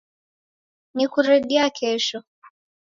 [0.95, 2.23] Nikuredia kesho